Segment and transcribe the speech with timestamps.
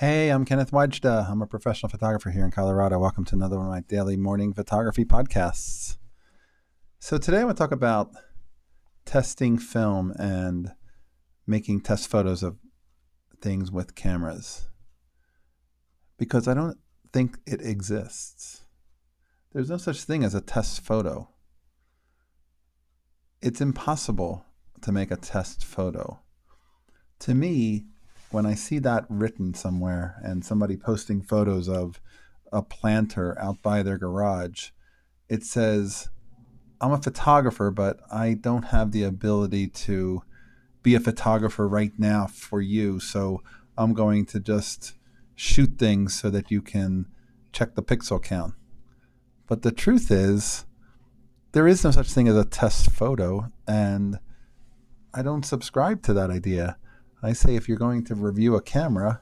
[0.00, 1.30] I'm Kenneth Wajda.
[1.30, 2.98] I'm a professional photographer here in Colorado.
[2.98, 5.98] Welcome to another one of my daily morning photography podcasts.
[6.98, 8.10] So, today I want to talk about
[9.04, 10.72] testing film and
[11.46, 12.56] making test photos of
[13.40, 14.68] things with cameras
[16.18, 16.78] because I don't
[17.12, 18.64] think it exists.
[19.52, 21.28] There's no such thing as a test photo.
[23.40, 24.44] It's impossible
[24.80, 26.18] to make a test photo.
[27.20, 27.86] To me,
[28.34, 32.00] when I see that written somewhere and somebody posting photos of
[32.52, 34.70] a planter out by their garage,
[35.28, 36.08] it says,
[36.80, 40.24] I'm a photographer, but I don't have the ability to
[40.82, 42.98] be a photographer right now for you.
[42.98, 43.40] So
[43.78, 44.94] I'm going to just
[45.36, 47.06] shoot things so that you can
[47.52, 48.54] check the pixel count.
[49.46, 50.66] But the truth is,
[51.52, 54.18] there is no such thing as a test photo, and
[55.14, 56.78] I don't subscribe to that idea.
[57.24, 59.20] I say if you're going to review a camera,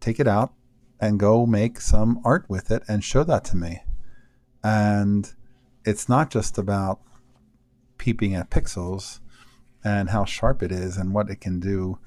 [0.00, 0.52] take it out
[1.00, 3.82] and go make some art with it and show that to me.
[4.62, 5.32] And
[5.84, 7.00] it's not just about
[7.98, 9.20] peeping at pixels
[9.82, 11.98] and how sharp it is and what it can do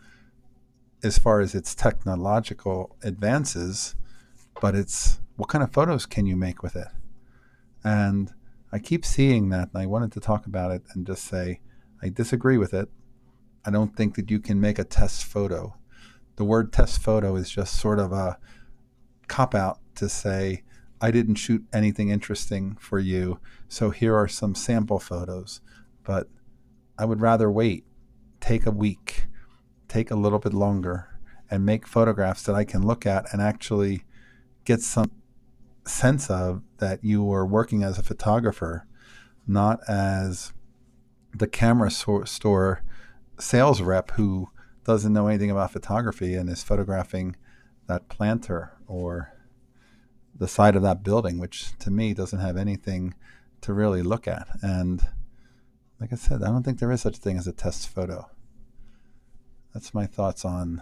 [1.04, 3.96] as far as its technological advances,
[4.62, 6.88] but it's what kind of photos can you make with it?
[7.84, 8.32] And
[8.72, 11.60] I keep seeing that, and I wanted to talk about it and just say
[12.02, 12.90] I disagree with it.
[13.66, 15.76] I don't think that you can make a test photo.
[16.36, 18.38] The word test photo is just sort of a
[19.28, 20.64] cop out to say,
[21.00, 25.62] I didn't shoot anything interesting for you, so here are some sample photos.
[26.04, 26.30] But
[26.98, 27.86] I would rather wait,
[28.40, 29.26] take a week,
[29.88, 31.20] take a little bit longer,
[31.50, 34.06] and make photographs that I can look at and actually
[34.66, 35.12] get some
[35.86, 38.88] sense of that you were working as a photographer,
[39.46, 40.54] not as
[41.34, 42.82] the camera so- store
[43.40, 44.50] sales rep who
[44.86, 47.36] doesn't know anything about photography and is photographing
[47.88, 49.34] that planter or
[50.36, 53.14] the side of that building, which to me doesn't have anything
[53.62, 54.48] to really look at.
[54.62, 55.08] And
[56.00, 58.30] like I said, I don't think there is such a thing as a test photo.
[59.74, 60.82] That's my thoughts on.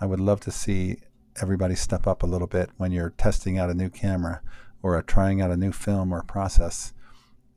[0.00, 0.98] I would love to see
[1.40, 4.40] everybody step up a little bit when you're testing out a new camera
[4.82, 6.92] or trying out a new film or process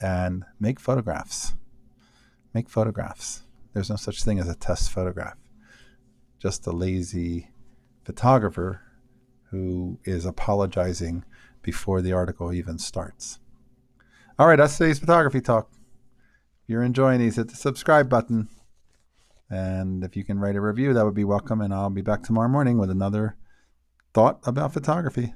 [0.02, 1.54] and make photographs.
[2.54, 3.44] Make photographs.
[3.74, 5.38] There's no such thing as a test photograph.
[6.40, 7.50] Just a lazy
[8.04, 8.82] photographer
[9.50, 11.24] who is apologizing
[11.62, 13.40] before the article even starts.
[14.38, 15.70] All right, that's today's photography talk.
[15.74, 18.50] If you're enjoying these, hit the subscribe button.
[19.50, 21.62] And if you can write a review, that would be welcome.
[21.62, 23.38] And I'll be back tomorrow morning with another
[24.14, 25.36] thought about photography.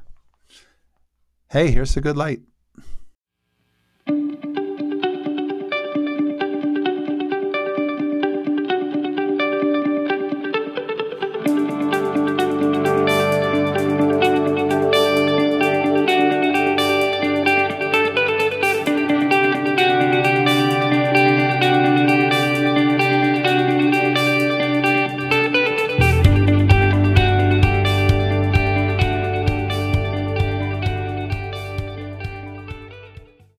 [1.52, 2.42] Hey, here's a good light.